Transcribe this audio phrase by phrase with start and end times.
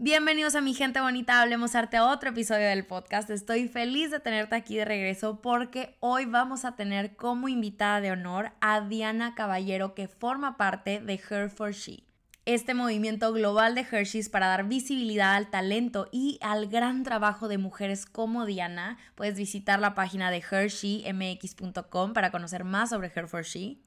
[0.00, 3.28] Bienvenidos a mi gente bonita, hablemos arte a otro episodio del podcast.
[3.30, 8.12] Estoy feliz de tenerte aquí de regreso porque hoy vamos a tener como invitada de
[8.12, 12.04] honor a Diana Caballero que forma parte de Her for She.
[12.44, 17.58] Este movimiento global de Hershey's para dar visibilidad al talento y al gran trabajo de
[17.58, 23.42] mujeres como Diana, puedes visitar la página de HersheyMX.com para conocer más sobre Her for
[23.42, 23.80] She.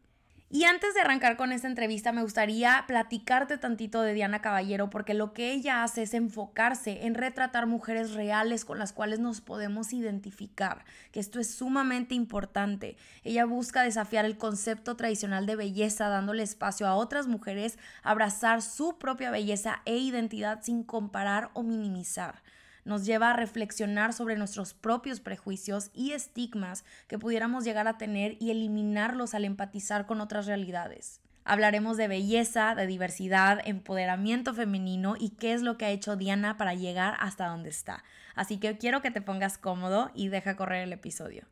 [0.54, 5.14] Y antes de arrancar con esta entrevista, me gustaría platicarte tantito de Diana Caballero, porque
[5.14, 9.94] lo que ella hace es enfocarse en retratar mujeres reales con las cuales nos podemos
[9.94, 12.98] identificar, que esto es sumamente importante.
[13.24, 18.62] Ella busca desafiar el concepto tradicional de belleza, dándole espacio a otras mujeres a abrazar
[18.62, 22.44] su propia belleza e identidad sin comparar o minimizar
[22.86, 28.38] nos lleva a reflexionar sobre nuestros propios prejuicios y estigmas que pudiéramos llegar a tener
[28.40, 31.22] y eliminarlos al empatizar con otras realidades.
[31.44, 36.58] Hablaremos de belleza, de diversidad, empoderamiento femenino y qué es lo que ha hecho Diana
[36.58, 38.04] para llegar hasta donde está.
[38.36, 41.48] Así que quiero que te pongas cómodo y deja correr el episodio.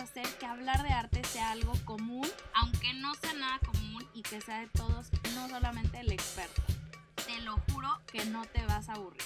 [0.00, 4.40] Hacer que hablar de arte sea algo común, aunque no sea nada común y que
[4.40, 6.62] sea de todos, no solamente el experto.
[7.26, 9.22] Te lo juro que no te vas a aburrir.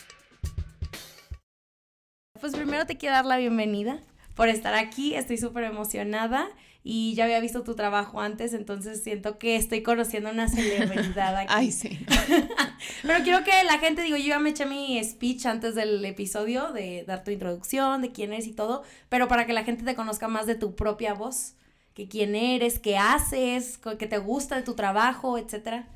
[2.41, 4.01] Pues primero te quiero dar la bienvenida
[4.35, 6.49] por estar aquí, estoy súper emocionada
[6.87, 11.49] y ya había visto tu trabajo antes, entonces siento que estoy conociendo una celebridad aquí.
[11.53, 11.99] Ay, sí.
[13.03, 16.73] Pero quiero que la gente, digo, yo ya me eché mi speech antes del episodio
[16.73, 19.95] de dar tu introducción, de quién eres y todo, pero para que la gente te
[19.95, 21.55] conozca más de tu propia voz,
[21.95, 25.89] que quién eres, qué haces, qué te gusta de tu trabajo, etcétera.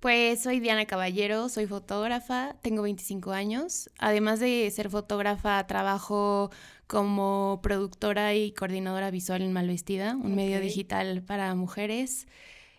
[0.00, 3.90] Pues soy Diana Caballero, soy fotógrafa, tengo 25 años.
[3.98, 6.50] Además de ser fotógrafa, trabajo
[6.86, 12.26] como productora y coordinadora visual en Malvestida, un medio digital para mujeres.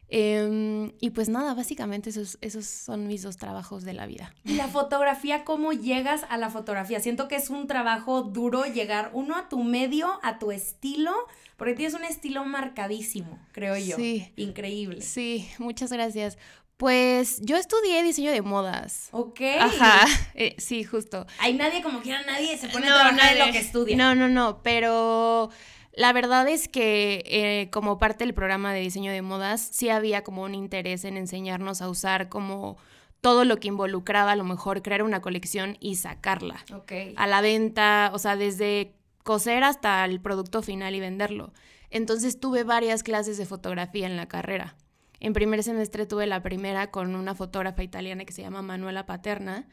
[0.10, 4.34] Em, y pues nada, básicamente esos, esos son mis dos trabajos de la vida.
[4.46, 7.02] ¿Y la fotografía, cómo llegas a la fotografía?
[7.02, 11.14] Siento que es un trabajo duro llegar uno a tu medio, a tu estilo,
[11.58, 13.98] porque tienes un estilo marcadísimo, creo yo.
[13.98, 14.32] Sí.
[14.38, 15.02] Increíble.
[15.02, 16.38] Sí, muchas gracias.
[16.78, 19.10] Pues yo estudié diseño de modas.
[19.12, 19.42] Ok.
[19.60, 20.06] Ajá,
[20.36, 21.26] eh, sí, justo.
[21.40, 23.98] Hay nadie como quiera, nadie se pone a trabajar en lo que estudia.
[23.98, 25.50] No, no, no, pero
[25.94, 30.24] la verdad es que eh, como parte del programa de diseño de modas, sí había
[30.24, 32.78] como un interés en enseñarnos a usar como
[33.22, 37.16] todo lo que involucraba a lo mejor crear una colección y sacarla okay.
[37.18, 41.52] a la venta, o sea, desde coser hasta el producto final y venderlo.
[41.90, 44.76] Entonces tuve varias clases de fotografía en la carrera.
[45.20, 49.68] En primer semestre tuve la primera con una fotógrafa italiana que se llama Manuela Paterna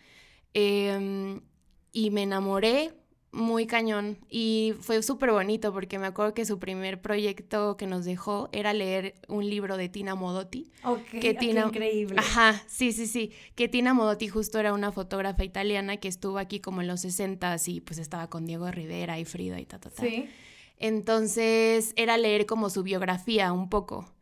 [0.54, 1.40] em,
[1.92, 2.92] y me enamoré
[3.34, 8.04] muy cañón y fue súper bonito porque me acuerdo que su primer proyecto que nos
[8.04, 10.70] dejó era leer un libro de Tina Modotti.
[10.84, 12.16] Ok, que Tina, increíble.
[12.18, 16.60] Ajá, sí, sí, sí, que Tina Modotti justo era una fotógrafa italiana que estuvo aquí
[16.60, 19.90] como en los 60 y pues estaba con Diego Rivera y Frida y ta, ta,
[19.90, 20.02] ta.
[20.02, 20.28] Sí.
[20.78, 24.13] Entonces era leer como su biografía un poco.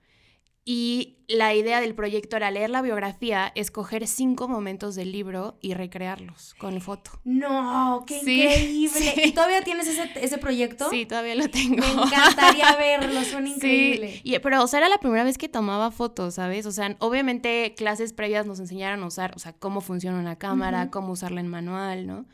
[0.65, 5.75] Y la idea del proyecto era leer la biografía, escoger cinco momentos del libro y
[5.75, 7.11] recrearlos con foto.
[7.25, 9.15] No, qué increíble.
[9.25, 10.89] ¿Y todavía tienes ese, proyecto?
[10.89, 11.79] Sí, todavía lo tengo.
[11.79, 14.21] Me encantaría verlo, suena increíble.
[14.23, 16.65] Y, pero, o sea, era la primera vez que tomaba fotos, ¿sabes?
[16.67, 20.91] O sea, obviamente clases previas nos enseñaron a usar, o sea, cómo funciona una cámara,
[20.91, 22.27] cómo usarla en manual, ¿no?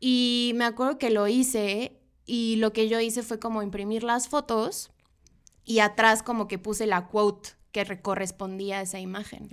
[0.00, 4.26] Y me acuerdo que lo hice y lo que yo hice fue como imprimir las
[4.26, 4.90] fotos
[5.64, 9.48] y atrás como que puse la quote que correspondía a esa imagen.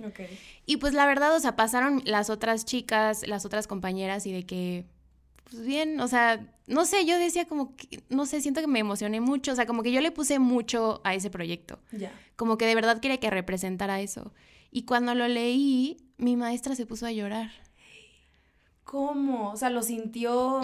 [0.66, 4.44] Y pues la verdad, o sea, pasaron las otras chicas, las otras compañeras y de
[4.44, 4.84] que,
[5.44, 8.78] pues bien, o sea, no sé, yo decía como que, no sé, siento que me
[8.78, 11.78] emocioné mucho, o sea, como que yo le puse mucho a ese proyecto.
[11.92, 12.12] Ya.
[12.36, 14.32] Como que de verdad quería que representara eso.
[14.70, 17.50] Y cuando lo leí, mi maestra se puso a llorar.
[18.84, 19.50] ¿Cómo?
[19.50, 20.60] O sea, lo sintió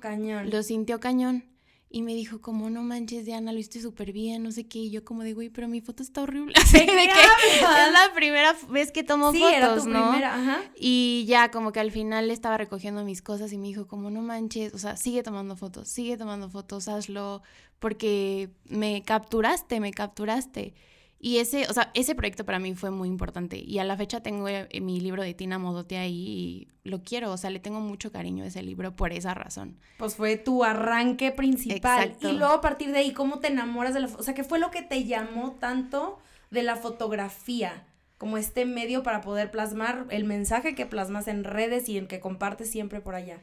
[0.00, 0.50] cañón.
[0.50, 1.44] Lo sintió cañón.
[1.92, 4.78] Y me dijo, como, no manches, Diana, lo hiciste súper bien, no sé qué.
[4.78, 6.54] Y yo como de, güey, pero mi foto está horrible.
[6.56, 10.10] Así de que es la primera vez que tomo sí, fotos, era tu ¿no?
[10.10, 10.60] Primera, ajá.
[10.76, 14.22] Y ya, como que al final estaba recogiendo mis cosas y me dijo, como, no
[14.22, 17.42] manches, o sea, sigue tomando fotos, sigue tomando fotos, hazlo,
[17.80, 20.74] porque me capturaste, me capturaste.
[21.22, 23.58] Y ese, o sea, ese proyecto para mí fue muy importante.
[23.58, 27.30] Y a la fecha tengo eh, mi libro de Tina Modote ahí y lo quiero.
[27.30, 29.76] O sea, le tengo mucho cariño a ese libro por esa razón.
[29.98, 32.04] Pues fue tu arranque principal.
[32.04, 32.30] Exacto.
[32.30, 34.58] Y luego a partir de ahí, ¿cómo te enamoras de la O sea, ¿qué fue
[34.58, 36.18] lo que te llamó tanto
[36.50, 37.84] de la fotografía?
[38.16, 42.20] Como este medio para poder plasmar el mensaje que plasmas en redes y en que
[42.20, 43.40] compartes siempre por allá.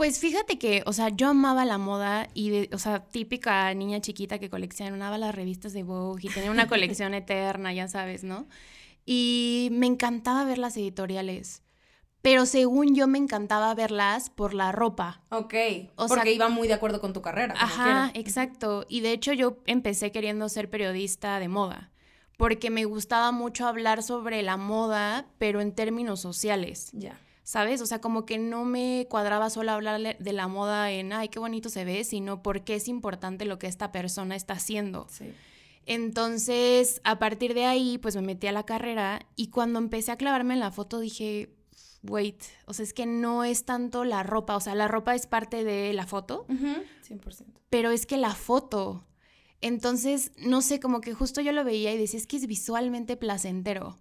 [0.00, 4.00] Pues fíjate que, o sea, yo amaba la moda y, de, o sea, típica niña
[4.00, 8.46] chiquita que coleccionaba las revistas de Vogue y tenía una colección eterna, ya sabes, ¿no?
[9.04, 11.62] Y me encantaba ver las editoriales.
[12.22, 15.20] Pero según yo me encantaba verlas por la ropa.
[15.28, 15.54] Ok.
[15.96, 17.52] O porque iba muy de acuerdo con tu carrera.
[17.58, 18.86] Ajá, exacto.
[18.88, 21.90] Y de hecho yo empecé queriendo ser periodista de moda.
[22.38, 26.88] Porque me gustaba mucho hablar sobre la moda, pero en términos sociales.
[26.94, 27.20] Ya.
[27.50, 27.80] ¿Sabes?
[27.80, 31.40] O sea, como que no me cuadraba solo hablar de la moda en, ay, qué
[31.40, 35.08] bonito se ve, sino porque es importante lo que esta persona está haciendo.
[35.10, 35.32] Sí.
[35.84, 40.16] Entonces, a partir de ahí, pues me metí a la carrera y cuando empecé a
[40.16, 41.52] clavarme en la foto dije,
[42.04, 45.26] wait, o sea, es que no es tanto la ropa, o sea, la ropa es
[45.26, 46.46] parte de la foto.
[46.46, 47.46] 100%.
[47.68, 49.04] Pero es que la foto.
[49.60, 53.16] Entonces, no sé, como que justo yo lo veía y decía, es que es visualmente
[53.16, 53.98] placentero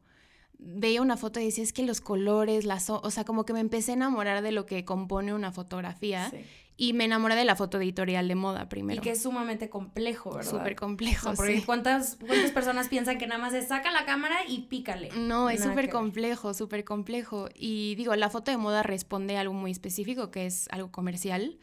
[0.59, 3.61] veía una foto y decía, es que los colores, las, o sea, como que me
[3.61, 6.31] empecé a enamorar de lo que compone una fotografía.
[6.81, 9.01] Y me enamoré de la foto editorial de moda primero.
[9.01, 10.49] Y que es sumamente complejo, ¿verdad?
[10.49, 14.59] Súper complejo, porque ¿cuántas, ¿cuántas personas piensan que nada más se saca la cámara y
[14.69, 15.09] pícale?
[15.17, 17.49] No, es súper complejo, súper complejo.
[17.53, 21.57] Y digo, la foto de moda responde a algo muy específico, que es algo comercial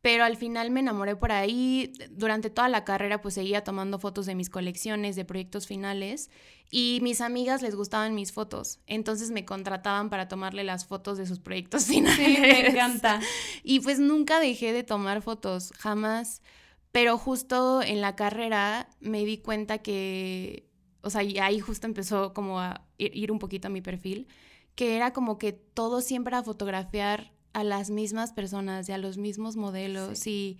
[0.00, 1.92] pero al final me enamoré por ahí.
[2.10, 6.30] Durante toda la carrera pues seguía tomando fotos de mis colecciones, de proyectos finales
[6.70, 11.26] y mis amigas les gustaban mis fotos, entonces me contrataban para tomarle las fotos de
[11.26, 12.18] sus proyectos finales.
[12.18, 13.20] Sí, me encanta.
[13.62, 16.42] Y pues nunca dejé de tomar fotos, jamás.
[16.92, 20.68] Pero justo en la carrera me di cuenta que,
[21.02, 24.26] o sea, y ahí justo empezó como a ir un poquito a mi perfil,
[24.74, 29.16] que era como que todo siempre a fotografiar a las mismas personas y a los
[29.16, 30.58] mismos modelos y,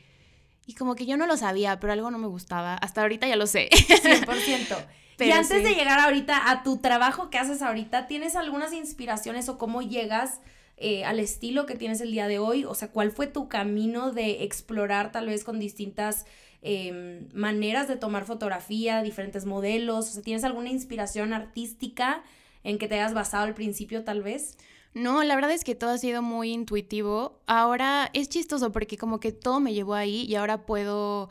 [0.66, 2.74] y como que yo no lo sabía, pero algo no me gustaba.
[2.74, 3.68] Hasta ahorita ya lo sé.
[3.70, 4.86] 100%.
[5.20, 9.58] y antes de llegar ahorita a tu trabajo que haces ahorita, ¿tienes algunas inspiraciones o
[9.58, 10.40] cómo llegas
[10.76, 12.64] eh, al estilo que tienes el día de hoy?
[12.64, 16.26] O sea, ¿cuál fue tu camino de explorar tal vez con distintas
[16.62, 20.08] em, maneras de tomar fotografía, diferentes modelos?
[20.08, 22.22] O sea, ¿tienes alguna inspiración artística
[22.62, 24.56] en que te hayas basado al principio tal vez?
[24.94, 27.40] No, la verdad es que todo ha sido muy intuitivo.
[27.46, 31.28] Ahora es chistoso porque como que todo me llevó ahí y ahora puedo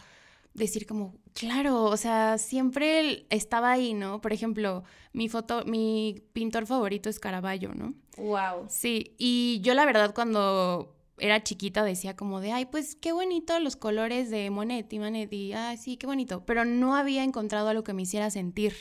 [0.53, 4.21] decir como, claro, o sea, siempre estaba ahí, ¿no?
[4.21, 4.83] Por ejemplo,
[5.13, 7.93] mi foto, mi pintor favorito es Caravaggio, ¿no?
[8.17, 8.65] Wow.
[8.67, 13.59] Sí, y yo la verdad cuando era chiquita decía como de, ay, pues qué bonito
[13.59, 17.69] los colores de Monet y Manet y, ah, sí, qué bonito, pero no había encontrado
[17.69, 18.73] algo que me hiciera sentir.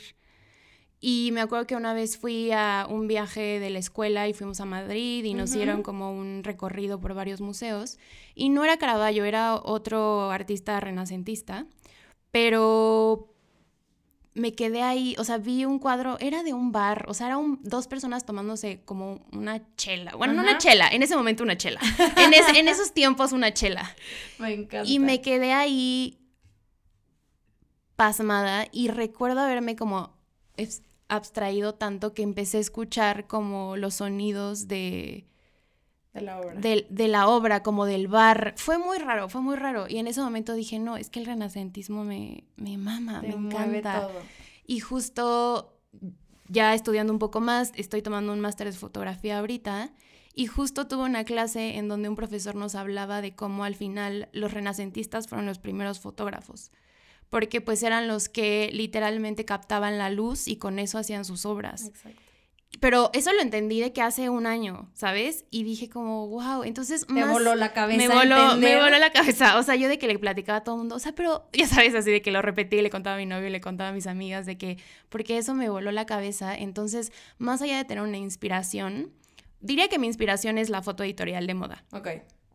[0.99, 4.59] Y me acuerdo que una vez fui a un viaje de la escuela y fuimos
[4.59, 7.99] a Madrid y nos dieron como un recorrido por varios museos.
[8.33, 11.67] Y no era Caravaggio, era otro artista renacentista.
[12.31, 13.31] Pero
[14.33, 17.59] me quedé ahí, o sea, vi un cuadro, era de un bar, o sea, eran
[17.63, 20.15] dos personas tomándose como una chela.
[20.15, 21.79] Bueno, no una chela, en ese momento una chela.
[22.17, 23.95] En, en esos tiempos una chela.
[24.39, 24.89] Me encanta.
[24.89, 26.19] Y me quedé ahí
[27.95, 30.15] pasmada y recuerdo haberme como
[31.07, 35.25] abstraído tanto que empecé a escuchar como los sonidos de...
[36.13, 36.53] De la obra.
[36.55, 38.55] De, la obra, como del bar.
[38.57, 39.87] Fue muy raro, fue muy raro.
[39.87, 44.09] Y en ese momento dije, no, es que el renacentismo me, me mama, me encanta.
[44.65, 45.79] Y justo
[46.47, 49.93] ya estudiando un poco más, estoy tomando un máster de fotografía ahorita.
[50.33, 54.29] Y justo tuve una clase en donde un profesor nos hablaba de cómo al final
[54.31, 56.71] los renacentistas fueron los primeros fotógrafos
[57.29, 61.87] porque pues eran los que literalmente captaban la luz y con eso hacían sus obras.
[61.87, 62.21] Exacto.
[62.79, 65.45] Pero eso lo entendí de que hace un año, ¿sabes?
[65.49, 67.97] Y dije como, wow, entonces Me voló la cabeza.
[67.97, 69.57] Me voló, me voló la cabeza.
[69.57, 71.65] O sea, yo de que le platicaba a todo el mundo, o sea, pero ya
[71.65, 74.05] sabes, así de que lo repetí, le contaba a mi novio, le contaba a mis
[74.05, 74.77] amigas, de que,
[75.09, 76.55] porque eso me voló la cabeza.
[76.55, 79.11] Entonces, más allá de tener una inspiración,
[79.59, 81.83] diría que mi inspiración es la foto editorial de moda.
[81.93, 82.09] Ok.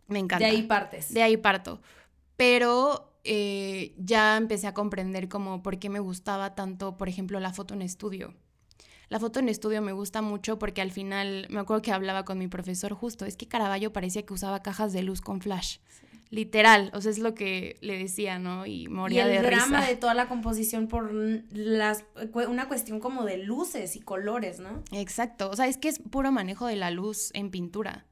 [0.07, 0.45] Me encanta.
[0.45, 1.13] De ahí partes.
[1.13, 1.81] De ahí parto.
[2.37, 7.53] Pero eh, ya empecé a comprender como por qué me gustaba tanto, por ejemplo, la
[7.53, 8.35] foto en estudio.
[9.09, 12.39] La foto en estudio me gusta mucho porque al final, me acuerdo que hablaba con
[12.39, 15.79] mi profesor justo, es que Caravaggio parecía que usaba cajas de luz con flash.
[16.31, 18.65] Literal, o sea, es lo que le decía, ¿no?
[18.65, 19.49] Y moría de risa.
[19.49, 21.13] el drama de toda la composición por
[21.53, 22.07] las,
[22.49, 24.83] una cuestión como de luces y colores, ¿no?
[24.93, 28.07] Exacto, o sea, es que es puro manejo de la luz en pintura.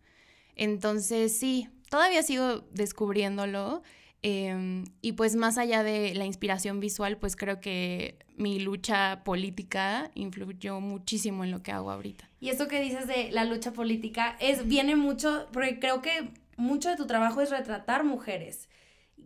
[0.54, 3.82] Entonces, sí, todavía sigo descubriéndolo
[4.22, 10.10] Em, y pues más allá de la inspiración visual, pues creo que mi lucha política
[10.14, 12.28] influyó muchísimo en lo que hago ahorita.
[12.38, 16.90] Y eso que dices de la lucha política es viene mucho, porque creo que mucho
[16.90, 18.68] de tu trabajo es retratar mujeres.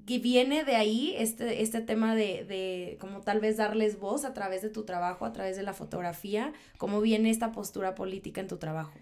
[0.06, 4.34] Y viene de ahí este, este tema de, de como tal vez darles voz a
[4.34, 8.48] través de tu trabajo, a través de la fotografía, cómo viene esta postura política en
[8.48, 8.92] tu trabajo.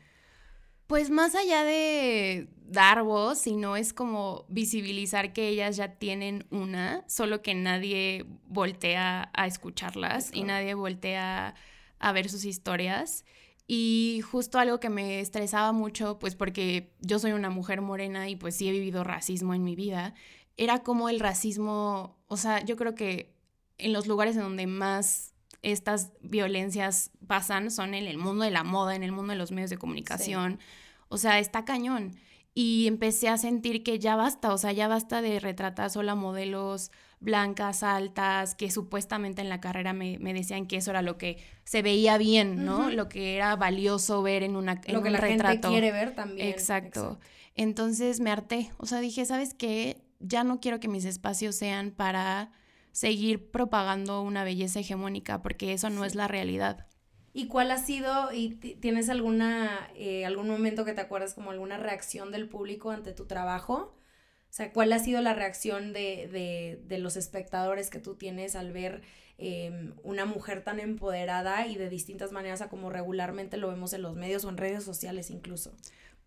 [0.93, 7.03] Pues más allá de dar voz, sino es como visibilizar que ellas ya tienen una,
[7.09, 11.55] solo que nadie voltea a escucharlas y nadie voltea
[11.99, 13.25] a ver sus historias.
[13.67, 18.37] Y justo algo que me estresaba mucho, pues porque yo soy una mujer morena y
[18.37, 20.13] pues sí he vivido racismo en mi vida,
[20.59, 23.35] era como el racismo, o sea, yo creo que
[23.79, 25.32] en los lugares en donde más
[25.63, 29.53] estas violencias pasan son en el mundo de la moda, en el mundo de los
[29.53, 30.59] medios de comunicación.
[31.09, 32.17] O sea, está cañón.
[32.55, 36.15] Y empecé a sentir que ya basta, o sea, ya basta de retratar solo a
[36.15, 41.39] modelos blancas, altas, que supuestamente en la carrera me, decían que eso era lo que
[41.65, 42.91] se veía bien, ¿no?
[42.91, 46.49] Lo que era valioso ver en, una, en lo que la gente quiere ver también.
[46.49, 47.19] Exacto.
[47.55, 50.05] Entonces me harté, o sea, dije, ¿sabes qué?
[50.19, 52.51] Ya no quiero que mis espacios sean para
[52.93, 56.87] seguir propagando una belleza hegemónica, porque eso no es la realidad.
[57.35, 61.79] ¿Y cuál ha sido, y tienes alguna, eh, algún momento que te acuerdas como alguna
[61.79, 63.97] reacción del público ante tu trabajo?
[64.53, 69.01] O sea, ¿cuál ha sido la reacción de, los espectadores que tú tienes al ver
[69.39, 74.03] em, una mujer tan empoderada y de distintas maneras a como regularmente lo vemos en
[74.03, 75.75] los medios o en redes sociales incluso?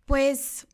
[0.06, 0.66] Pues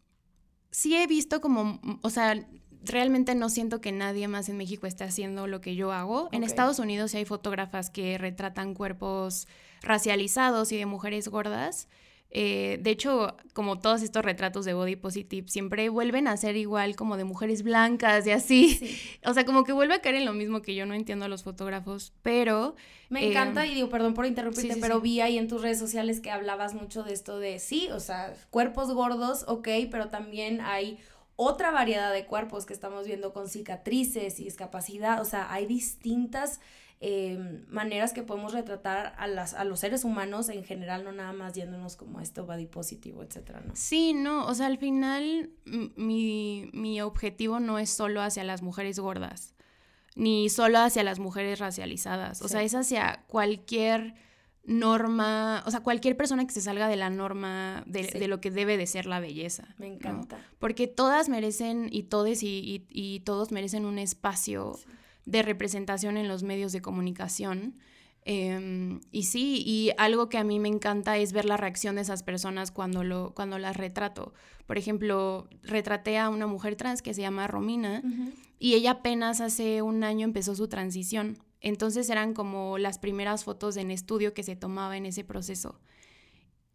[0.71, 2.43] sí he visto como, o sea,
[2.85, 6.29] realmente no siento que nadie más en México esté haciendo lo que yo hago.
[6.33, 9.47] En Estados Unidos sí hay fotógrafas que retratan cuerpos
[9.83, 11.89] racializados y de mujeres gordas.
[12.35, 16.97] Eh, de hecho, como todos estos retratos de body positive, siempre vuelven a ser igual
[16.97, 18.99] como de mujeres blancas y así.
[19.27, 21.29] O sea, como que vuelve a caer en lo mismo que yo no entiendo a
[21.29, 22.75] los fotógrafos, pero...
[23.11, 26.21] Me encanta em, y digo, perdón por interrumpirte, pero vi ahí en tus redes sociales
[26.21, 30.99] que hablabas mucho de esto de, sí, o sea, cuerpos gordos, ok, pero también hay
[31.43, 36.61] otra variedad de cuerpos que estamos viendo con cicatrices y discapacidad, o sea, hay distintas
[37.05, 41.33] Em, maneras que podemos retratar a, las, a los seres humanos en general, no nada
[41.33, 43.75] más yéndonos como esto body positivo, etcétera, ¿no?
[43.75, 45.51] Sí, no, o sea, al final
[45.97, 49.57] mi, mi objetivo no es solo hacia las mujeres gordas,
[50.15, 54.15] ni solo hacia las mujeres racializadas, o sea, es hacia cualquier
[54.65, 58.77] norma, o sea, cualquier persona que se salga de la norma de, lo que debe
[58.77, 59.75] de ser la belleza.
[59.79, 60.39] Me encanta.
[60.59, 64.79] Porque todas merecen, y todos y, y, todos merecen un espacio
[65.25, 67.75] de representación en los medios de comunicación.
[68.25, 72.03] Em, y sí, y algo que a mí me encanta es ver la reacción de
[72.03, 74.33] esas personas cuando, lo, cuando las retrato.
[74.67, 78.01] Por ejemplo, retraté a una mujer trans que se llama Romina
[78.61, 81.39] y ella apenas hace un año empezó su transición.
[81.63, 85.81] Entonces eran como las primeras fotos en estudio que se tomaba en ese proceso.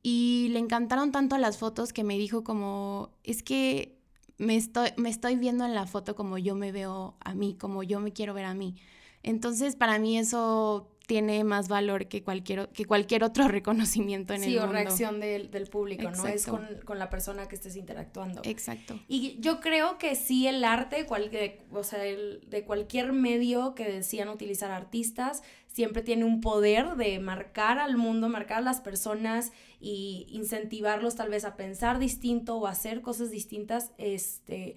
[0.02, 4.00] Y le encantaron tanto las fotos que me dijo como, es que
[4.38, 7.84] me estoy, me estoy viendo en la foto como yo me veo a mí, como
[7.84, 8.76] yo me quiero ver a mí.
[9.24, 14.50] Entonces, para mí eso tiene más valor que cualquier, que cualquier otro reconocimiento en el
[14.50, 14.62] mundo.
[14.62, 16.28] Sí, o reacción del, público, ¿no?
[16.28, 18.42] Es con, la persona que estés interactuando.
[18.44, 19.00] Exacto.
[19.08, 24.30] Y yo creo que sí el arte, cualquier, o sea, de cualquier medio que decían
[24.30, 30.28] utilizar artistas, siempre tiene un poder de marcar al mundo, marcar a las personas y
[30.30, 33.92] incentivarlos tal vez a pensar distinto o a hacer cosas distintas.
[33.98, 34.76] Este,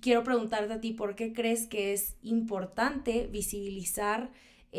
[0.00, 4.30] quiero preguntarte a ti, ¿por qué crees que es importante visibilizar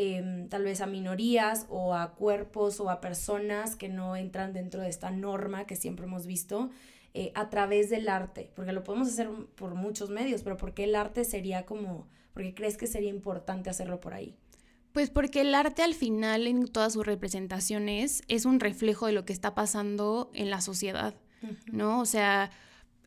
[0.02, 4.80] em, tal vez a minorías o a cuerpos o a personas que no entran dentro
[4.80, 6.70] de esta norma que siempre hemos visto?
[7.12, 10.84] Eh, a través del arte, porque lo podemos hacer por muchos medios, pero ¿por qué
[10.84, 14.36] el arte sería como, por qué crees que sería importante hacerlo por ahí?
[14.92, 19.24] Pues porque el arte al final en todas sus representaciones es un reflejo de lo
[19.24, 21.14] que está pasando en la sociedad,
[21.70, 22.00] ¿no?
[22.00, 22.52] O sea,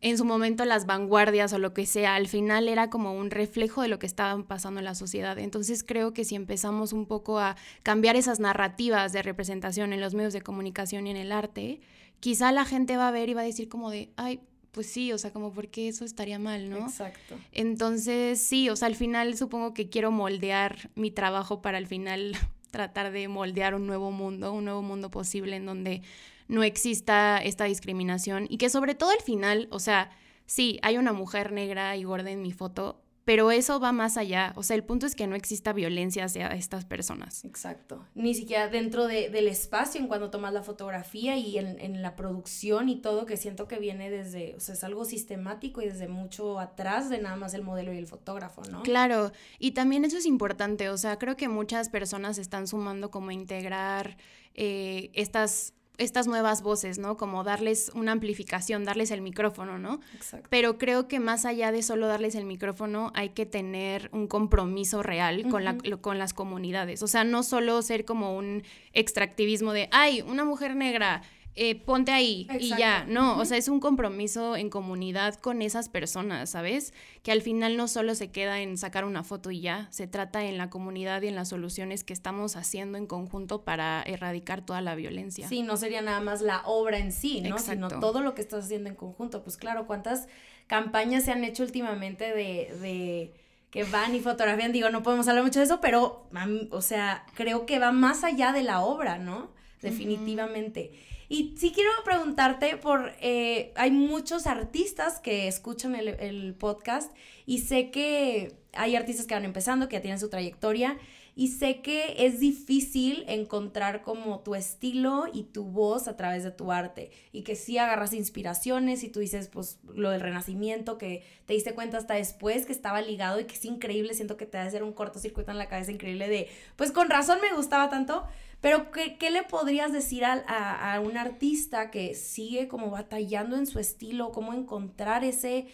[0.03, 3.81] en su momento las vanguardias o lo que sea, al final era como un reflejo
[3.81, 5.39] de lo que estaba pasando en la sociedad.
[5.39, 10.13] Entonces creo que si empezamos un poco a cambiar esas narrativas de representación en los
[10.13, 11.79] medios de comunicación y en el arte,
[12.19, 14.41] quizá la gente va a ver y va a decir como de, ay,
[14.74, 16.79] pues sí, o sea, como porque eso estaría mal, ¿no?
[16.79, 17.36] Exacto.
[17.53, 22.36] Entonces, sí, o sea, al final supongo que quiero moldear mi trabajo para al final
[22.72, 26.01] tratar de moldear un nuevo mundo, un nuevo mundo posible en donde
[26.47, 30.12] no exista esta discriminación y que sobre todo al final, o sea,
[30.45, 34.53] sí, hay una mujer negra y gorda en mi foto, pero eso va más allá.
[34.55, 37.45] O sea, el punto es que no exista violencia hacia estas personas.
[37.45, 38.05] Exacto.
[38.15, 43.01] Ni siquiera dentro del espacio en cuando tomas la fotografía y en, la producción y
[43.01, 47.09] todo, que siento que viene desde, o sea, es algo sistemático y desde mucho atrás
[47.09, 48.83] de nada más el modelo y el fotógrafo, ¿no?
[48.83, 49.31] Claro.
[49.57, 50.89] Y también eso es importante.
[50.89, 54.17] O sea, creo que muchas personas están sumando como integrar
[54.53, 57.17] eh, estas estas nuevas voces, ¿no?
[57.17, 60.00] Como darles una amplificación, darles el micrófono, ¿no?
[60.15, 60.47] Exacto.
[60.50, 65.03] Pero creo que más allá de solo darles el micrófono, hay que tener un compromiso
[65.03, 67.03] real con, la, con las comunidades.
[67.03, 71.21] O sea, no solo ser como un extractivismo de, ay, una mujer negra,
[71.55, 75.88] eh, ponte ahí y ya, no, o sea, es un compromiso en comunidad con esas
[75.88, 76.93] personas, ¿sabes?
[77.22, 80.45] Que al final no solo se queda en sacar una foto y ya, se trata
[80.45, 84.81] en la comunidad y en las soluciones que estamos haciendo en conjunto para erradicar toda
[84.81, 85.48] la violencia.
[85.48, 87.60] Sí, no sería nada más la obra en sí, ¿no?
[87.60, 89.43] Sino todo lo que estás haciendo en conjunto.
[89.43, 90.27] Pues claro, ¿cuántas
[90.65, 93.33] campañas se han hecho últimamente de, de
[93.69, 94.72] que van y fotografían?
[94.72, 96.27] Digo, no podemos hablar mucho de eso, pero,
[96.72, 99.51] o sea, creo que va más allá de la obra, ¿no?
[99.83, 100.91] Definitivamente.
[101.33, 107.11] Y sí quiero preguntarte por, eh, hay muchos artistas que escuchan el, podcast
[107.47, 110.95] y sé que hay artistas que van empezando, que ya tienen su trayectoria
[111.35, 116.51] y sé que es difícil encontrar como tu estilo y tu voz a través de
[116.51, 121.23] tu arte y que sí agarras inspiraciones y tú dices pues lo del renacimiento que
[121.45, 124.57] te diste cuenta hasta después que estaba ligado y que es increíble, siento que te
[124.57, 127.89] va a hacer un cortocircuito en la cabeza increíble de pues con razón me gustaba
[127.89, 128.23] tanto,
[128.61, 134.31] pero ¿qué, le podrías decir a, un artista que sigue como batallando en su estilo?
[134.31, 135.67] ¿Cómo encontrar ese,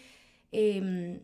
[0.51, 1.19] em,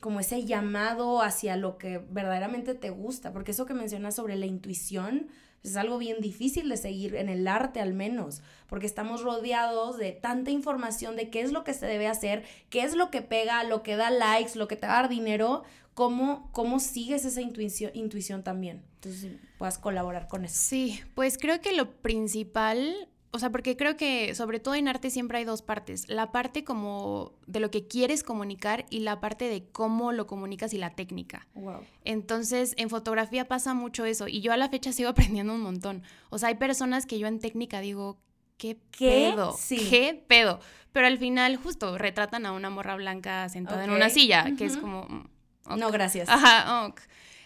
[0.00, 3.32] como ese llamado hacia lo que verdaderamente te gusta?
[3.32, 5.28] Porque eso que mencionas sobre la intuición
[5.60, 9.98] pues, es algo bien difícil de seguir en el arte al menos, porque estamos rodeados
[9.98, 13.22] de tanta información de qué es lo que se debe hacer, qué es lo que
[13.22, 15.62] pega, lo que da likes, lo que te va a dar dinero,
[15.94, 18.82] cómo, cómo sigues esa intuición, intuición también.
[18.94, 20.54] Entonces, puedas colaborar con eso.
[20.56, 25.08] Sí, pues creo que lo principal, o sea, porque creo que sobre todo en arte
[25.10, 26.08] siempre hay dos partes.
[26.08, 30.74] La parte como de lo que quieres comunicar y la parte de cómo lo comunicas
[30.74, 31.46] y la técnica.
[31.54, 31.80] Wow.
[32.04, 36.02] Entonces, en fotografía pasa mucho eso y yo a la fecha sigo aprendiendo un montón.
[36.30, 38.18] O sea, hay personas que yo en técnica digo,
[38.56, 39.56] ¿qué, pedo?
[39.68, 40.58] ¿Qué pedo?
[40.92, 44.76] Pero al final justo retratan a una morra blanca sentada en una silla, que es
[44.76, 45.02] como...
[45.04, 46.28] Mm, no, gracias.
[46.28, 47.00] Ajá, ok.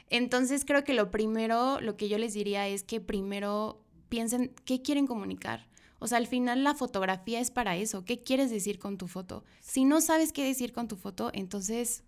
[0.09, 4.81] Entonces creo que lo primero, lo que yo les diría es que primero piensen qué
[4.81, 5.67] quieren comunicar.
[6.05, 8.05] O sea, al final la fotografía es para eso.
[8.05, 9.43] ¿Qué quieres decir con tu foto?
[9.63, 12.05] Si no sabes qué decir con tu foto, entonces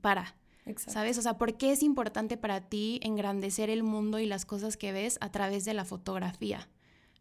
[0.00, 0.34] para.
[0.74, 1.16] ¿Sabes?
[1.16, 4.90] O sea, ¿por qué es importante para ti engrandecer el mundo y las cosas que
[4.90, 6.68] ves a través de la fotografía?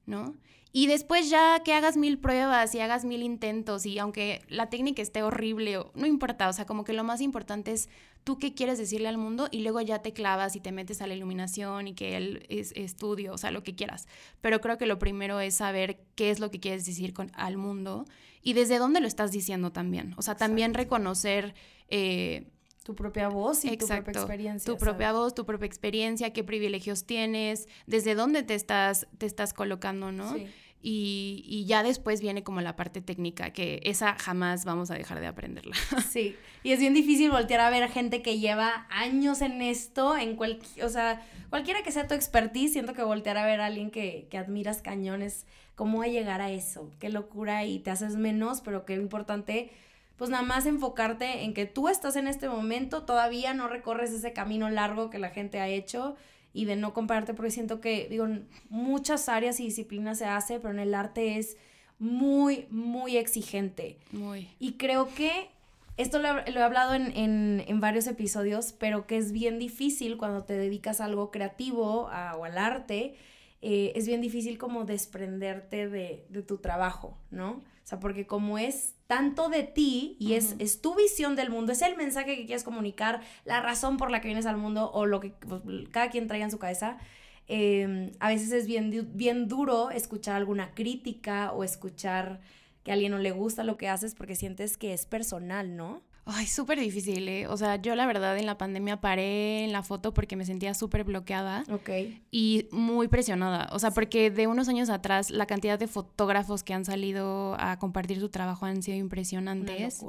[0.07, 0.33] ¿No?
[0.71, 5.03] Y después ya que hagas mil pruebas y hagas mil intentos y aunque la técnica
[5.03, 7.87] esté horrible, no importa, o sea, como que lo más importante es
[8.23, 11.07] tú qué quieres decirle al mundo y luego ya te clavas y te metes a
[11.07, 14.07] la iluminación y que el es, estudio, o sea, lo que quieras.
[14.41, 17.57] Pero creo que lo primero es saber qué es lo que quieres decir con, al
[17.57, 18.05] mundo
[18.41, 20.13] y desde dónde lo estás diciendo también.
[20.17, 21.53] O sea, también reconocer...
[21.89, 22.47] Eh,
[22.83, 24.73] tu propia voz y tu propia experiencia.
[24.73, 29.53] Tu propia voz, tu propia experiencia, qué privilegios tienes, desde dónde te estás, te estás
[29.53, 30.33] colocando, ¿no?
[30.33, 30.47] Sí.
[30.81, 35.19] Y, y, ya después viene como la parte técnica, que esa jamás vamos a dejar
[35.19, 35.75] de aprenderla.
[36.09, 40.37] Sí, y es bien difícil voltear a ver gente que lleva años en esto, en
[40.37, 43.91] cualquier, o sea, cualquiera que sea tu expertise, siento que voltear a ver a alguien
[43.91, 48.61] que, que admiras cañones, cómo a llegar a eso, qué locura y te haces menos,
[48.61, 49.71] pero qué importante
[50.19, 54.33] pues nada más enfocarte en que tú estás en este momento, todavía no recorres ese
[54.33, 56.17] camino largo que la gente ha hecho
[56.53, 60.59] y de no compararte, porque siento que, digo, en muchas áreas y disciplinas se hace,
[60.59, 61.57] pero en el arte es
[61.99, 63.97] muy, muy exigente.
[64.11, 64.49] Muy.
[64.59, 65.49] Y creo que
[65.97, 71.01] esto lo, he hablado en, varios episodios, pero que es bien difícil cuando te dedicas
[71.01, 73.15] a algo creativo o al arte,
[73.61, 77.51] eh, es bien difícil como desprenderte de, de tu trabajo, ¿no?
[77.51, 81.71] O sea, porque como es tanto de ti y es, es tu visión del mundo,
[81.71, 85.07] es el mensaje que quieres comunicar, la razón por la que vienes al mundo o
[85.07, 86.99] lo que pues, cada quien traiga en su cabeza,
[87.47, 92.39] em, a veces es bien, bien duro escuchar alguna crítica o escuchar
[92.83, 96.03] que a alguien no le gusta lo que haces porque sientes que es personal, ¿no?
[96.31, 97.47] Ay, súper difícil, ¿eh?
[97.47, 100.73] O sea, yo la verdad en la pandemia paré en la foto porque me sentía
[100.73, 101.63] súper bloqueada.
[101.71, 101.89] Ok.
[102.29, 103.67] Y muy presionada.
[103.71, 107.79] O sea, porque de unos años atrás la cantidad de fotógrafos que han salido a
[107.79, 110.05] compartir su trabajo han sido impresionantes.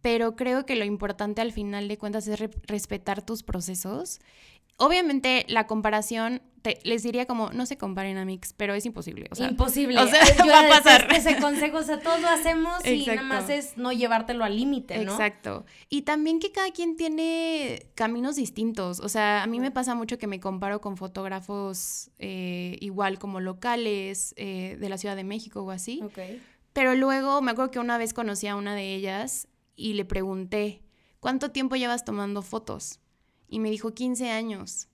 [0.00, 4.20] Pero creo que lo importante al final de cuentas es respetar tus procesos
[4.80, 6.40] Obviamente la comparación,
[6.84, 9.28] les diría como, no se comparen a Mix, pero es imposible.
[9.38, 9.98] imposible.
[9.98, 11.08] O sea, va a pasar.
[11.14, 15.04] Ese consejo, o sea, todos lo hacemos y nada más es no llevártelo al límite,
[15.04, 15.12] ¿no?
[15.12, 15.66] Exacto.
[15.90, 19.00] Y también que cada quien tiene caminos distintos.
[19.00, 23.40] O sea, a mí me pasa mucho que me comparo con fotógrafos eh, igual como
[23.40, 26.00] locales eh, de la Ciudad de México o así.
[26.02, 26.20] Ok.
[26.72, 30.80] Pero luego me acuerdo que una vez conocí a una de ellas y le pregunté,
[31.20, 32.98] ¿cuánto tiempo llevas tomando fotos?
[33.50, 34.88] Y me dijo 15 años.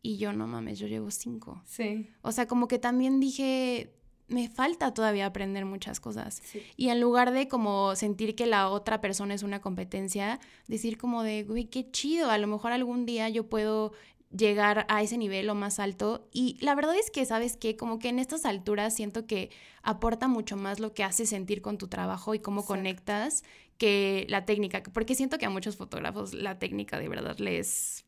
[0.00, 1.62] Y yo, no mames, yo llevo 5.
[1.66, 2.08] Sí.
[2.22, 3.92] O sea, como que también dije,
[4.28, 6.40] me falta todavía aprender muchas cosas.
[6.76, 11.22] Y en lugar de como sentir que la otra persona es una competencia, decir como
[11.24, 13.92] de, güey, qué chido, a lo mejor algún día yo puedo
[14.30, 16.28] llegar a ese nivel o más alto.
[16.32, 17.76] Y la verdad es que, ¿sabes qué?
[17.76, 19.50] Como que en estas alturas siento que
[19.82, 23.42] aporta mucho más lo que hace sentir con tu trabajo y cómo conectas
[23.80, 24.82] que la técnica.
[24.92, 28.04] Porque siento que a muchos fotógrafos la técnica de verdad les...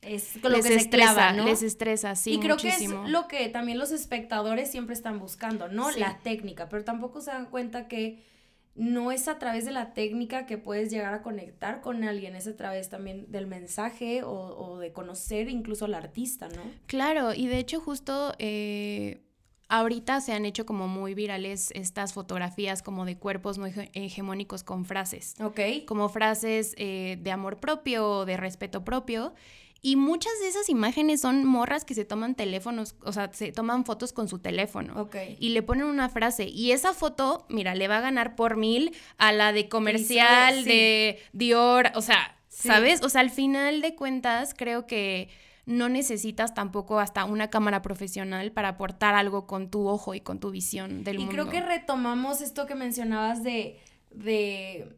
[0.00, 1.46] Es lo les que estresa, ¿no?
[1.46, 2.34] Les estresa, sí.
[2.34, 5.90] Y creo que es lo que también los espectadores siempre están buscando, ¿no?
[5.90, 8.22] La técnica, pero tampoco se dan cuenta que
[8.76, 12.46] no es a través de la técnica que puedes llegar a conectar con alguien, es
[12.46, 16.62] a través también del mensaje o, de conocer incluso al artista, ¿no?
[16.86, 19.25] Claro, y de hecho justo eh,
[19.68, 24.84] ahorita se han hecho como muy virales estas fotografías como de cuerpos muy hegemónicos con
[24.84, 25.34] frases.
[25.40, 25.60] Ok.
[25.86, 29.34] Como frases eh, de amor propio, de respeto propio.
[29.82, 33.84] Y muchas de esas imágenes son morras que se toman teléfonos, o sea, se toman
[33.84, 35.00] fotos con su teléfono.
[35.00, 35.16] Ok.
[35.38, 36.44] Y le ponen una frase.
[36.48, 41.20] Y esa foto, mira, le va a ganar por mil a la de comercial, de
[41.32, 43.02] Dior, o sea, ¿sabes?
[43.02, 45.28] O sea, al final de cuentas, creo que
[45.66, 50.38] no necesitas tampoco hasta una cámara profesional para aportar algo con tu ojo y con
[50.38, 51.32] tu visión del mundo.
[51.32, 54.96] Y creo que retomamos esto que mencionabas de, de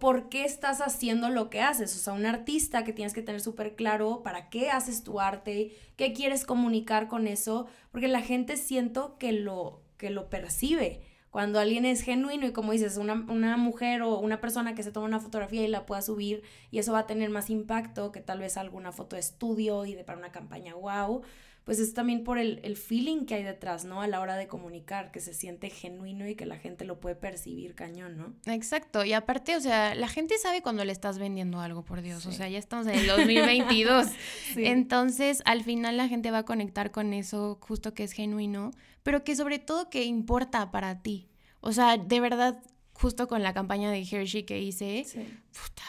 [0.00, 1.94] por qué estás haciendo lo que haces.
[1.96, 5.76] O sea, un artista que tienes que tener súper claro para qué haces tu arte,
[5.96, 11.02] qué quieres comunicar con eso, porque la gente siento que lo, que lo percibe.
[11.30, 14.90] Cuando alguien es genuino y como dices, una, una mujer o una persona que se
[14.90, 18.20] toma una fotografía y la pueda subir y eso va a tener más impacto que
[18.20, 21.22] tal vez alguna foto de estudio y de para una campaña wow
[21.64, 24.02] pues es también por el, el, feeling que hay detrás, ¿no?
[24.02, 27.14] A la hora de comunicar, que se siente genuino y que la gente lo puede
[27.14, 28.34] percibir cañón, ¿no?
[28.52, 32.26] Exacto, y aparte, o sea, la gente sabe cuando le estás vendiendo algo, por Dios,
[32.26, 34.06] o sea, ya estamos en el 2022.
[34.56, 39.24] Entonces, al final la gente va a conectar con eso justo que es genuino, pero
[39.24, 41.28] que sobre todo que importa para ti.
[41.60, 45.06] O sea, de verdad, justo con la campaña de Hershey que hice,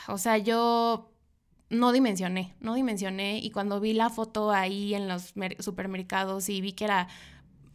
[0.08, 1.12] o sea, yo
[1.70, 6.74] no dimensioné, no dimensioné y cuando vi la foto ahí en los supermercados y vi
[6.74, 7.08] que era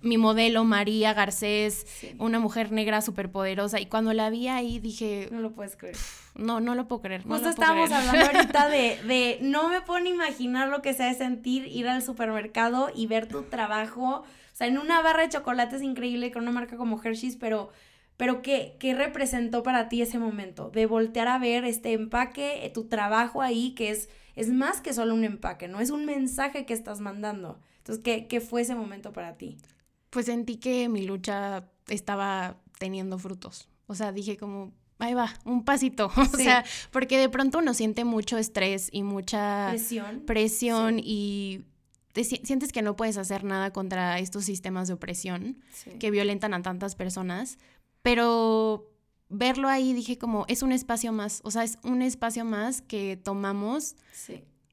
[0.02, 1.86] mi modelo María Garcés,
[2.18, 5.28] una mujer negra súper poderosa y cuando la vi ahí dije...
[5.32, 5.96] No lo puedes creer.
[6.36, 7.26] No, no lo puedo creer.
[7.26, 11.06] No Justo estábamos hablando ahorita de, de, no me puedo ni imaginar lo que sea
[11.06, 15.30] de sentir ir al supermercado y ver tu trabajo, o sea, en una barra de
[15.30, 17.70] chocolates increíble con una marca como Hershey's, pero
[18.16, 20.70] pero ¿qué, ¿qué, representó para ti ese momento?
[20.70, 24.94] De voltear a ver este empaque, eh, tu trabajo ahí, que es, es más que
[24.94, 25.80] solo un empaque, ¿no?
[25.80, 27.60] Es un mensaje que estás mandando.
[27.78, 29.58] Entonces, ¿qué, ¿qué fue ese momento para ti?
[30.08, 33.68] Pues sentí que mi lucha estaba teniendo frutos.
[33.86, 36.10] O sea, dije como, ahí va, un pasito.
[36.16, 41.64] O sea, porque de pronto uno siente mucho estrés y mucha presión, presión y
[42.24, 45.58] sientes que no puedes hacer nada contra estos sistemas de opresión
[45.98, 47.58] que violentan a tantas personas,
[48.02, 48.90] pero
[49.28, 53.16] verlo ahí dije como, es un espacio más, o sea, es un espacio más que
[53.16, 53.96] tomamos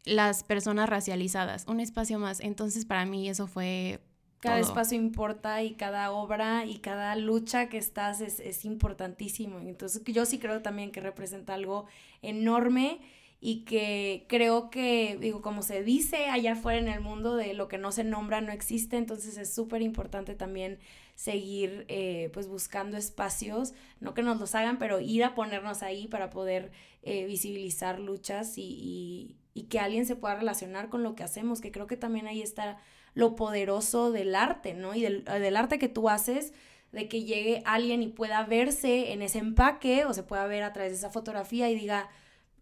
[0.05, 2.39] las personas racializadas, un espacio más.
[2.39, 4.01] Entonces para mí eso fue...
[4.43, 9.59] Cada espacio importa y cada obra y cada lucha que estás es, es importantísimo.
[9.59, 11.85] Entonces yo sí creo también que representa algo
[12.21, 12.99] enorme
[13.45, 17.67] y que creo que, digo, como se dice allá afuera en el mundo, de lo
[17.67, 20.79] que no se nombra no existe, entonces es súper importante también
[21.15, 26.07] seguir eh, pues buscando espacios, no que nos los hagan, pero ir a ponernos ahí
[26.07, 31.23] para poder eh, visibilizar luchas y, y, que alguien se pueda relacionar con lo que
[31.23, 32.79] hacemos, que creo que también ahí está
[33.13, 34.95] lo poderoso del arte, ¿no?
[34.95, 36.53] Y del, del arte que tú haces,
[36.91, 40.73] de que llegue alguien y pueda verse en ese empaque o se pueda ver a
[40.73, 42.09] través de esa fotografía y diga,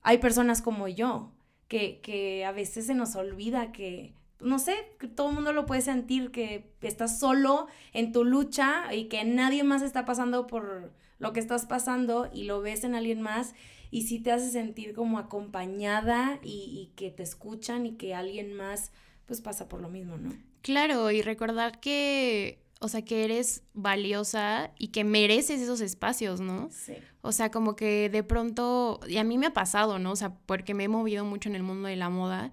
[0.01, 1.31] hay personas como yo,
[1.67, 5.65] que, que a veces se nos olvida que, no sé, que todo el mundo lo
[5.65, 10.93] puede sentir, que estás solo en tu lucha y que nadie más está pasando por
[11.19, 13.53] lo que estás pasando y lo ves en alguien más
[13.91, 18.53] y sí te hace sentir como acompañada y, y que te escuchan y que alguien
[18.53, 18.91] más
[19.31, 20.33] pues pasa por lo mismo, ¿no?
[20.61, 26.67] Claro, y recordar que, o sea, que eres valiosa y que mereces esos espacios, ¿no?
[26.69, 26.95] Sí.
[27.21, 30.11] O sea, como que de pronto, y a mí me ha pasado, ¿no?
[30.11, 32.51] O sea, porque me he movido mucho en el mundo de la moda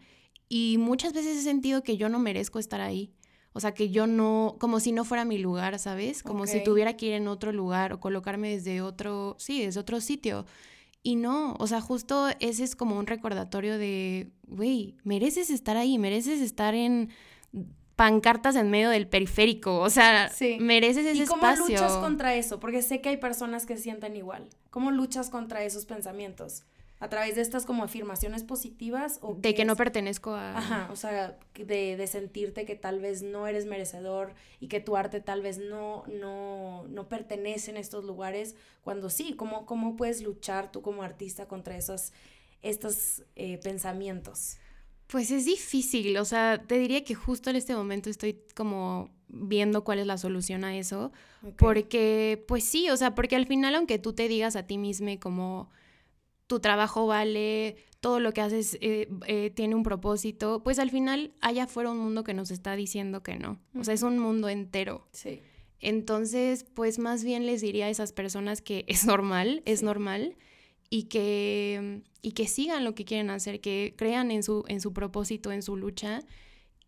[0.49, 3.13] y muchas veces he sentido que yo no merezco estar ahí.
[3.55, 6.23] O sea, que yo no, como si no fuera mi lugar, ¿sabes?
[6.23, 10.01] Como si tuviera que ir en otro lugar o colocarme desde otro, sí, desde otro
[10.01, 10.47] sitio.
[11.09, 15.97] Y no, o sea, justo ese es como un recordatorio de, güey, mereces estar ahí,
[15.97, 17.09] mereces estar en
[17.97, 21.55] pancartas en medio del periférico, o sea, mereces ese espacio.
[21.55, 22.61] ¿Y cómo luchas contra eso?
[22.61, 24.51] Porque sé que hay personas que sienten igual.
[24.69, 26.65] ¿Cómo luchas contra esos pensamientos?
[27.01, 30.97] A través de estas como afirmaciones positivas o de que no pertenezco a ajá o
[30.97, 35.43] sea de, de, sentirte que tal vez no eres merecedor y que tu arte tal
[35.43, 40.83] vez no no no pertenece en estos lugares cuando sí cómo cómo puedes luchar tú
[40.83, 42.13] como artista contra esos
[42.63, 44.59] estos eh, pensamientos
[45.07, 49.85] Pues es difícil, o sea, te diría que justo en este momento estoy como viendo
[49.85, 51.13] cuál es la solución a eso,
[51.57, 55.09] porque pues sí, o sea, porque al final aunque tú te digas a ti mismo
[55.21, 55.71] como
[56.49, 61.33] tu trabajo vale, todo lo que haces eh, eh, tiene un propósito, pues al final
[61.41, 64.49] allá afuera un mundo que nos está diciendo que no, o sea, es un mundo
[64.49, 65.07] entero.
[65.13, 65.43] Sí.
[65.81, 70.37] Entonces, pues más bien les diría a esas personas que es normal, es normal
[70.91, 74.93] y que, y que sigan lo que quieren hacer, que crean en su, en su
[74.93, 76.23] propósito, en su lucha.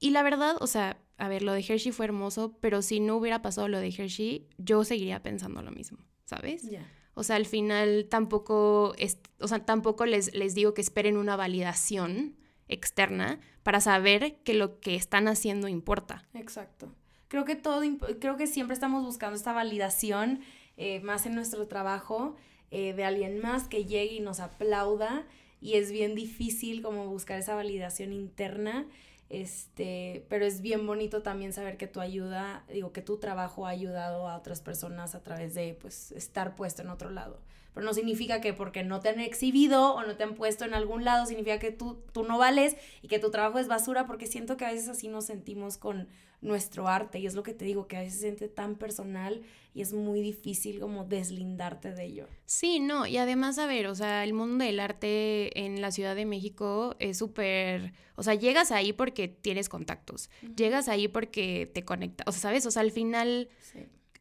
[0.00, 3.16] Y la verdad, o sea, a ver, lo de Hershey fue hermoso, pero si no
[3.16, 6.66] hubiera pasado lo de Hershey, yo seguiría pensando lo mismo, ¿sabes?
[7.14, 11.36] O sea, al final tampoco, es, o sea, tampoco les, les digo que esperen una
[11.36, 12.36] validación
[12.68, 16.26] externa para saber que lo que están haciendo importa.
[16.34, 16.94] Exacto.
[17.28, 17.82] Creo que todo,
[18.20, 20.40] creo que siempre estamos buscando esta validación
[20.76, 22.36] eh, más en nuestro trabajo
[22.70, 25.26] eh, de alguien más que llegue y nos aplauda
[25.60, 28.86] y es bien difícil como buscar esa validación interna.
[29.30, 33.70] Este, pero es bien bonito también saber que tu ayuda, digo, que tu trabajo ha
[33.70, 37.38] ayudado a otras personas a través de, pues, estar puesto en otro lado.
[37.74, 40.74] Pero no significa que porque no te han exhibido o no te han puesto en
[40.74, 44.26] algún lado, significa que tú, tú no vales y que tu trabajo es basura, porque
[44.26, 46.08] siento que a veces así nos sentimos con
[46.42, 49.42] nuestro arte y es lo que te digo, que a veces se siente tan personal
[49.74, 52.26] y es muy difícil como deslindarte de ello.
[52.46, 56.16] Sí, no, y además, a ver, o sea, el mundo del arte en la Ciudad
[56.16, 61.84] de México es súper, o sea, llegas ahí porque tienes contactos, llegas ahí porque te
[61.84, 62.66] conectas, o sea, ¿sabes?
[62.66, 63.48] O sea, al final,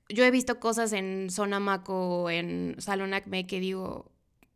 [0.10, 4.12] yo he visto cosas en Zona Maco, en Salón Acme, que digo,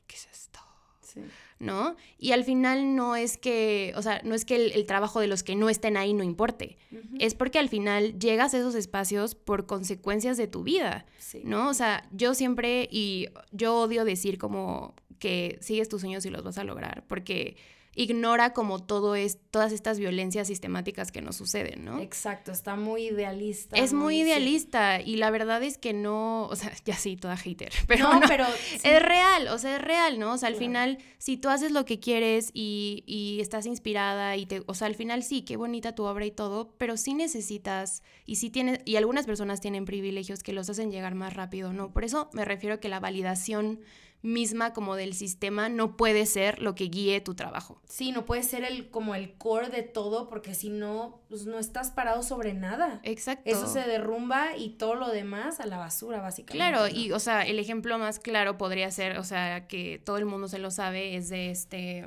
[0.07, 0.59] ¿qué es esto?
[1.01, 1.21] Sí.
[1.63, 1.95] ¿no?
[2.17, 5.43] Y al final no es que, o sea, no es que el, trabajo de los
[5.43, 6.77] que no estén ahí no importe,
[7.19, 11.05] es porque al final llegas a esos espacios por consecuencias de tu vida,
[11.43, 11.69] ¿no?
[11.69, 16.43] O sea, yo siempre, y yo odio decir como que sigues tus sueños y los
[16.43, 17.55] vas a lograr, porque
[17.95, 21.99] ignora como todo es, todas estas violencias sistemáticas que nos suceden, ¿no?
[21.99, 23.77] Exacto, está muy idealista.
[23.77, 27.71] Es muy, idealista y la verdad es que no, o sea, ya sí, toda hater,
[27.87, 30.33] pero no, pero es real, o sea, es real, ¿no?
[30.33, 34.45] O sea, al final, si tú haces lo que quieres y, y, estás inspirada y
[34.45, 38.03] te, o sea, al final sí, qué bonita tu obra y todo, pero sí necesitas
[38.25, 41.91] y sí tienes, y algunas personas tienen privilegios que los hacen llegar más rápido, ¿no?
[41.91, 43.79] Por eso me refiero a que la validación
[44.23, 47.81] misma como del sistema no puede ser lo que guíe tu trabajo.
[47.89, 51.59] Sí, no puede ser el como el core de todo porque si no, pues no
[51.59, 53.01] estás parado sobre nada.
[53.03, 53.49] Exacto.
[53.49, 56.57] Eso se derrumba y todo lo demás a la basura, básicamente.
[56.57, 60.25] Claro, y o sea, el ejemplo más claro podría ser, o sea, que todo el
[60.25, 62.05] mundo se lo sabe, es de este...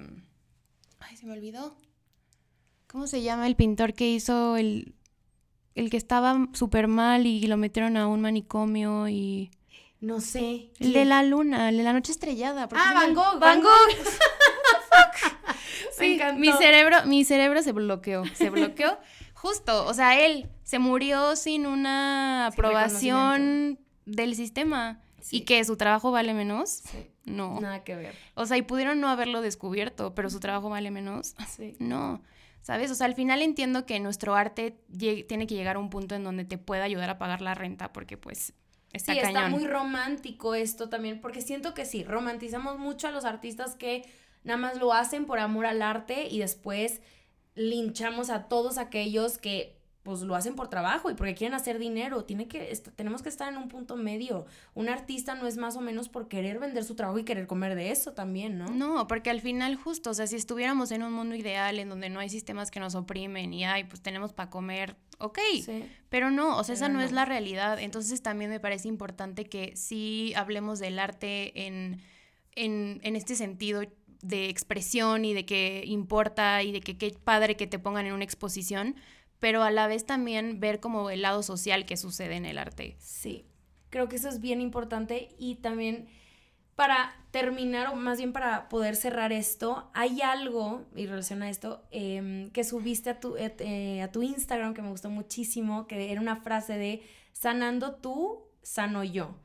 [0.99, 1.77] Ay, se me olvidó.
[2.87, 4.95] ¿Cómo se llama el pintor que hizo el...
[5.75, 9.51] El que estaba súper mal y lo metieron a un manicomio y...
[10.01, 10.71] No sé.
[10.79, 12.69] El de la luna, el de la noche estrellada.
[12.73, 13.41] Ah, Van Gogh.
[13.41, 13.71] Van Gogh.
[15.99, 18.99] sí, mi cerebro, mi cerebro se bloqueó, se bloqueó.
[19.35, 25.01] Justo, o sea, él se murió sin una aprobación del sistema.
[25.31, 26.71] ¿Y que su trabajo vale menos?
[26.71, 27.11] Sí.
[27.25, 27.61] No.
[27.61, 28.15] Nada que ver.
[28.35, 31.35] O sea, y pudieron no haberlo descubierto, pero su trabajo vale menos.
[31.49, 31.77] Sí.
[31.79, 32.23] No.
[32.63, 32.91] ¿Sabes?
[32.91, 34.77] O sea, al final entiendo que nuestro arte
[35.29, 37.93] tiene que llegar a un punto en donde te pueda ayudar a pagar la renta,
[37.93, 38.55] porque pues
[38.99, 43.75] sí, está muy romántico esto también, porque siento que sí, romantizamos mucho a los artistas
[43.75, 44.09] que
[44.45, 47.01] nada más lo hacen por amor al arte y después
[47.55, 49.76] linchamos a todos aquellos que
[50.07, 52.23] pues lo hacen por trabajo y porque quieren hacer dinero.
[52.25, 54.47] Tiene que, tenemos que estar en un punto medio.
[54.73, 57.75] Un artista no es más o menos por querer vender su trabajo y querer comer
[57.75, 58.69] de eso también, ¿no?
[58.69, 62.09] No, porque al final justo, o sea, si estuviéramos en un mundo ideal en donde
[62.09, 65.41] no hay sistemas que nos oprimen y ay, pues tenemos para comer, ok,
[66.09, 67.81] pero no, o sea, esa no, es la realidad.
[67.81, 72.01] Entonces también me parece importante que sí hablemos del arte en,
[72.55, 73.83] en, en este sentido
[74.23, 78.13] de expresión y de que importa y de que qué padre que te pongan en
[78.13, 78.95] una exposición,
[79.39, 82.97] pero a la vez también ver como el lado social que sucede en el arte.
[82.99, 83.47] Sí,
[83.91, 86.09] creo que eso es bien importante y también
[86.77, 91.83] para terminar, o más bien para poder cerrar esto, hay algo, y relación a esto,
[91.91, 96.21] em, que subiste a tu, eh, a tu Instagram que me gustó muchísimo, que era
[96.21, 99.37] una frase de sanando tú, sano yo,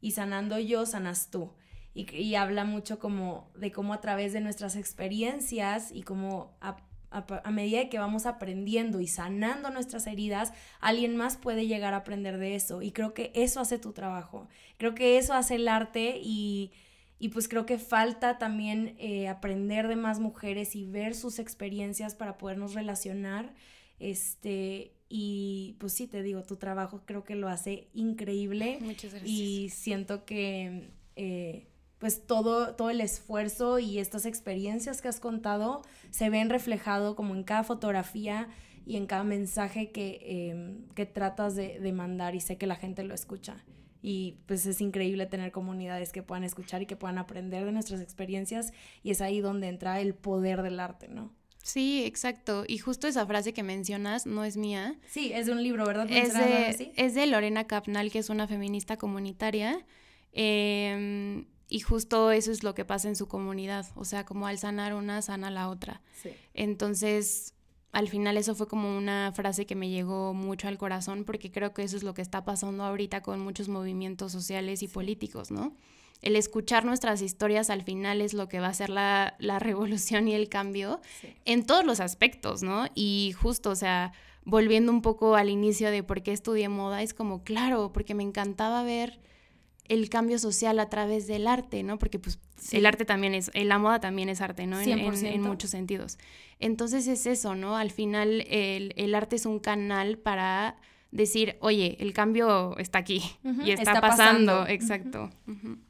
[0.00, 1.52] y sanando yo, sanas tú.
[1.92, 6.56] Y, y habla mucho como de cómo a través de nuestras experiencias y cómo
[7.50, 12.54] medida que vamos aprendiendo y sanando nuestras heridas, alguien más puede llegar a aprender de
[12.54, 12.82] eso.
[12.82, 14.48] Y creo que eso hace tu trabajo.
[14.76, 16.70] Creo que eso hace el arte y,
[17.32, 22.38] pues creo que falta también eh, aprender de más mujeres y ver sus experiencias para
[22.38, 23.54] podernos relacionar.
[23.98, 28.78] Este, y pues sí, te digo, tu trabajo creo que lo hace increíble.
[28.80, 29.30] Muchas gracias.
[29.30, 30.90] Y siento que...
[31.16, 31.69] Eh,
[32.00, 37.36] pues todo, todo el esfuerzo y estas experiencias que has contado se ven reflejado como
[37.36, 38.48] en cada fotografía
[38.86, 42.76] y en cada mensaje que, em, que tratas de, de mandar y sé que la
[42.76, 43.64] gente lo escucha.
[44.02, 48.00] Y pues es increíble tener comunidades que puedan escuchar y que puedan aprender de nuestras
[48.00, 51.30] experiencias y es ahí donde entra el poder del arte, ¿no?
[51.62, 52.64] Sí, exacto.
[52.66, 54.98] Y justo esa frase que mencionas no es mía.
[55.06, 56.06] Sí, es de un libro, ¿verdad?
[56.10, 59.84] Es de, es de Lorena Capnal, que es una feminista comunitaria.
[60.32, 63.86] Em, y justo eso es lo que pasa en su comunidad.
[63.94, 66.02] O sea, como al sanar una, sana la otra.
[66.20, 66.30] Sí.
[66.52, 67.54] Entonces,
[67.92, 71.72] al final eso fue como una frase que me llegó mucho al corazón porque creo
[71.72, 75.74] que eso es lo que está pasando ahorita con muchos movimientos sociales y políticos, ¿no?
[76.22, 80.34] el escuchar nuestras historias al final es lo que va a hacer la, revolución y
[80.34, 81.00] el cambio
[81.44, 82.86] en todos los aspectos, ¿no?
[82.94, 84.12] Y justo, o sea,
[84.44, 88.22] volviendo un poco al inicio de por qué estudié moda, es como, claro, porque me
[88.22, 89.18] encantaba ver
[89.90, 91.98] el cambio social a través del arte, ¿no?
[91.98, 92.38] Porque pues
[92.70, 94.80] el arte también es, la moda también es arte, ¿no?
[94.80, 96.16] En, en, muchos sentidos.
[96.60, 97.76] Entonces es eso, ¿no?
[97.76, 100.76] Al final el, el arte es un canal para
[101.10, 103.20] decir, oye, el cambio está aquí
[103.64, 104.64] y está, pasando.
[104.68, 105.28] Exacto.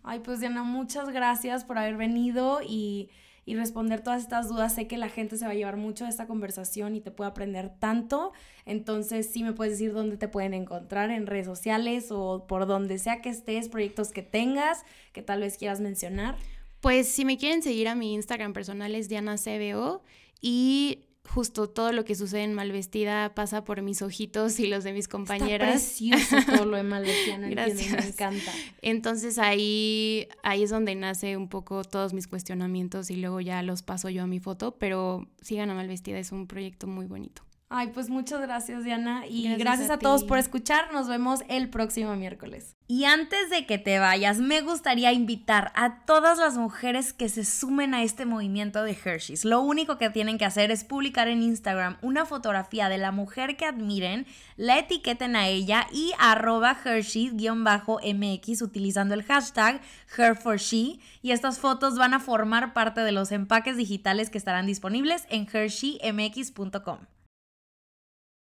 [0.02, 3.10] Ay, pues Diana, muchas gracias por haber venido y,
[3.50, 4.74] y, responder todas estas dudas.
[4.74, 7.30] Sé que la gente se va a llevar mucho de esta conversación y te puede
[7.30, 8.32] aprender tanto.
[8.64, 12.98] Entonces, sí me puedes decir dónde te pueden encontrar en redes sociales o por donde
[12.98, 16.36] sea que estés, proyectos que tengas, que tal vez quieras mencionar.
[16.80, 20.02] Pues si me quieren seguir a mi Instagram personal es Diana CBO
[20.40, 24.92] y justo todo lo que sucede en Malvestida pasa por mis ojitos y los de
[24.92, 25.82] mis compañeras.
[25.82, 27.92] Está precioso todo lo de Malvestida, no Gracias.
[27.92, 28.52] me encanta.
[28.82, 33.82] Entonces ahí, ahí es donde nace un poco todos mis cuestionamientos y luego ya los
[33.82, 37.42] paso yo a mi foto, pero sigan a Malvestida, es un proyecto muy bonito.
[37.72, 39.28] Ay, pues muchas gracias, Diana.
[39.28, 40.92] Y gracias, a, todos por escuchar.
[40.92, 42.74] Nos vemos el próximo miércoles.
[42.88, 47.44] Y antes de que te vayas, me gustaría invitar a todas las mujeres que se
[47.44, 49.44] sumen a este movimiento de Hershey's.
[49.44, 53.56] Lo único que tienen que hacer es publicar en Instagram una fotografía de la mujer
[53.56, 59.80] que admiren, la etiqueten a ella y arroba Hershey-mx utilizando el hashtag
[60.18, 60.98] HerForShe.
[61.22, 65.46] Y estas fotos van a formar parte de los empaques digitales que estarán disponibles en
[65.46, 66.98] HersheyMX.com.